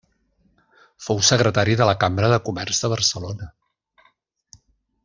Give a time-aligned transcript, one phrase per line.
[1.07, 3.53] Fou secretari de la Cambra de Comerç de Barcelona.